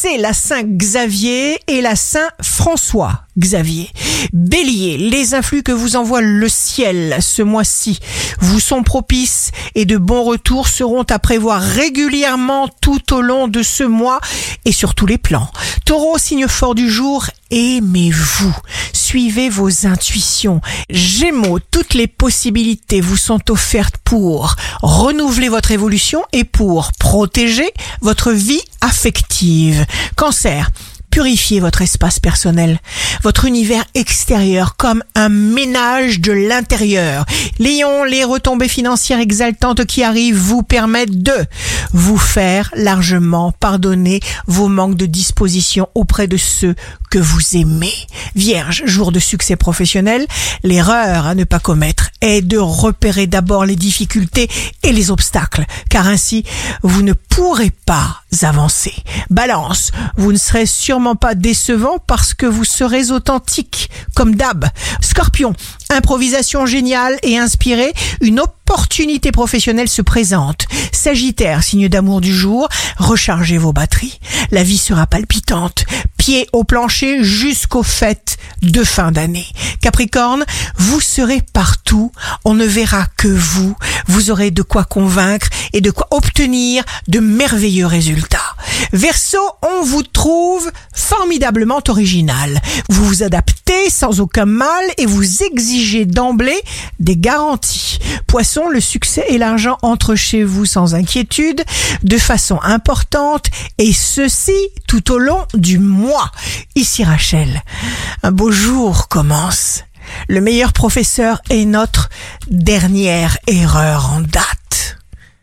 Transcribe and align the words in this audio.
c'est 0.00 0.16
la 0.16 0.32
Saint 0.32 0.62
Xavier 0.62 1.58
et 1.66 1.80
la 1.80 1.96
Saint 1.96 2.28
François. 2.40 3.24
Xavier. 3.36 3.90
Bélier, 4.32 4.96
les 4.96 5.34
influx 5.34 5.62
que 5.62 5.72
vous 5.72 5.96
envoie 5.96 6.20
le 6.20 6.48
ciel 6.48 7.16
ce 7.20 7.42
mois-ci 7.42 8.00
vous 8.40 8.60
sont 8.60 8.82
propices 8.82 9.50
et 9.74 9.84
de 9.84 9.96
bons 9.96 10.24
retours 10.24 10.68
seront 10.68 11.04
à 11.04 11.18
prévoir 11.18 11.60
régulièrement 11.60 12.68
tout 12.80 13.12
au 13.12 13.20
long 13.20 13.48
de 13.48 13.62
ce 13.62 13.84
mois 13.84 14.20
et 14.64 14.72
sur 14.72 14.94
tous 14.94 15.06
les 15.06 15.18
plans. 15.18 15.50
Taureau, 15.84 16.18
signe 16.18 16.48
fort 16.48 16.74
du 16.74 16.90
jour, 16.90 17.26
aimez-vous. 17.50 18.56
Suivez 18.92 19.48
vos 19.48 19.86
intuitions. 19.86 20.60
Gémeaux, 20.90 21.60
toutes 21.60 21.94
les 21.94 22.06
possibilités 22.06 23.00
vous 23.00 23.16
sont 23.16 23.50
offertes 23.50 23.96
pour 24.04 24.54
renouveler 24.82 25.48
votre 25.48 25.72
évolution 25.72 26.22
et 26.32 26.44
pour 26.44 26.92
protéger 26.98 27.70
votre 28.00 28.32
vie 28.32 28.62
affective. 28.80 29.84
Cancer, 30.16 30.70
Purifiez 31.10 31.60
votre 31.60 31.82
espace 31.82 32.20
personnel, 32.20 32.78
votre 33.22 33.46
univers 33.46 33.84
extérieur 33.94 34.76
comme 34.76 35.02
un 35.14 35.30
ménage 35.30 36.20
de 36.20 36.32
l'intérieur. 36.32 37.24
Lion, 37.58 38.04
les 38.04 38.24
retombées 38.24 38.68
financières 38.68 39.18
exaltantes 39.18 39.86
qui 39.86 40.02
arrivent 40.02 40.36
vous 40.36 40.62
permettent 40.62 41.22
de 41.22 41.32
vous 41.92 42.18
faire 42.18 42.70
largement 42.76 43.52
pardonner 43.52 44.20
vos 44.46 44.68
manques 44.68 44.96
de 44.96 45.06
disposition 45.06 45.88
auprès 45.94 46.28
de 46.28 46.36
ceux 46.36 46.74
que 47.10 47.18
vous 47.18 47.56
aimez. 47.56 47.94
Vierge, 48.34 48.82
jour 48.84 49.10
de 49.10 49.18
succès 49.18 49.56
professionnel, 49.56 50.26
l'erreur 50.62 51.26
à 51.26 51.34
ne 51.34 51.44
pas 51.44 51.58
commettre 51.58 52.10
est 52.20 52.42
de 52.42 52.58
repérer 52.58 53.26
d'abord 53.26 53.64
les 53.64 53.76
difficultés 53.76 54.48
et 54.82 54.92
les 54.92 55.10
obstacles, 55.10 55.64
car 55.88 56.06
ainsi 56.06 56.44
vous 56.82 57.02
ne 57.02 57.14
pourrez 57.14 57.72
pas 57.86 58.22
avancer. 58.42 58.94
Balance, 59.30 59.90
vous 60.16 60.32
ne 60.32 60.38
serez 60.38 60.66
sûrement 60.66 61.16
pas 61.16 61.34
décevant 61.34 61.98
parce 62.06 62.34
que 62.34 62.46
vous 62.46 62.64
serez 62.64 63.10
authentique, 63.10 63.90
comme 64.14 64.34
d'hab. 64.34 64.66
Scorpion, 65.00 65.54
improvisation 65.90 66.66
géniale 66.66 67.18
et 67.22 67.38
inspirée, 67.38 67.92
une 68.20 68.40
opportunité 68.40 69.32
professionnelle 69.32 69.88
se 69.88 70.02
présente. 70.02 70.66
Sagittaire, 70.92 71.62
signe 71.62 71.88
d'amour 71.88 72.20
du 72.20 72.34
jour, 72.34 72.68
rechargez 72.98 73.58
vos 73.58 73.72
batteries. 73.72 74.20
La 74.50 74.62
vie 74.62 74.78
sera 74.78 75.06
palpitante, 75.06 75.84
pied 76.16 76.48
au 76.52 76.64
plancher 76.64 77.24
jusqu'aux 77.24 77.82
fêtes 77.82 78.36
de 78.62 78.84
fin 78.84 79.12
d'année. 79.12 79.46
Capricorne, 79.80 80.44
vous 80.76 81.00
serez 81.00 81.42
partout, 81.52 82.12
on 82.44 82.54
ne 82.54 82.66
verra 82.66 83.06
que 83.16 83.28
vous, 83.28 83.74
vous 84.06 84.30
aurez 84.30 84.50
de 84.50 84.62
quoi 84.62 84.84
convaincre 84.84 85.48
et 85.72 85.80
de 85.80 85.90
quoi 85.90 86.08
obtenir 86.10 86.84
de 87.08 87.20
merveilleux 87.20 87.86
résultats. 87.86 88.38
Verseau, 88.92 89.38
on 89.62 89.82
vous 89.84 90.02
trouve 90.02 90.70
formidablement 90.92 91.80
original. 91.88 92.60
Vous 92.88 93.04
vous 93.04 93.22
adaptez 93.22 93.90
sans 93.90 94.20
aucun 94.20 94.46
mal 94.46 94.84
et 94.96 95.06
vous 95.06 95.42
exigez 95.42 96.04
d'emblée 96.04 96.60
des 97.00 97.16
garanties. 97.16 97.98
Poisson, 98.26 98.68
le 98.68 98.80
succès 98.80 99.24
et 99.28 99.38
l'argent 99.38 99.78
entrent 99.82 100.14
chez 100.14 100.44
vous 100.44 100.64
sans 100.64 100.94
inquiétude, 100.94 101.64
de 102.02 102.18
façon 102.18 102.58
importante, 102.62 103.46
et 103.78 103.92
ceci 103.92 104.52
tout 104.86 105.12
au 105.12 105.18
long 105.18 105.46
du 105.54 105.78
mois. 105.78 106.30
Ici 106.74 107.04
Rachel, 107.04 107.62
un 108.22 108.32
beau 108.32 108.50
jour 108.50 109.08
commence. 109.08 109.84
Le 110.28 110.40
meilleur 110.40 110.72
professeur 110.72 111.40
est 111.50 111.64
notre 111.64 112.08
dernière 112.50 113.36
erreur 113.46 114.12
en 114.12 114.20
date. 114.20 114.57